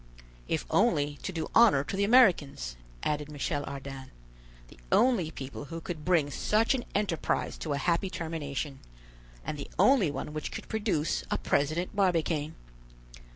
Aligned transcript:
"If 0.47 0.65
only 0.71 1.19
to 1.21 1.31
do 1.31 1.51
honor 1.53 1.83
to 1.83 1.95
the 1.95 2.03
Americans," 2.03 2.75
added 3.03 3.29
Michel 3.31 3.63
Ardan, 3.67 4.09
"the 4.69 4.79
only 4.91 5.29
people 5.29 5.65
who 5.65 5.79
could 5.79 6.03
bring 6.03 6.31
such 6.31 6.73
an 6.73 6.85
enterprise 6.95 7.55
to 7.59 7.73
a 7.73 7.77
happy 7.77 8.09
termination, 8.09 8.79
and 9.45 9.59
the 9.59 9.69
only 9.77 10.09
one 10.09 10.33
which 10.33 10.51
could 10.51 10.67
produce 10.67 11.23
a 11.29 11.37
President 11.37 11.95
Barbicane. 11.95 12.55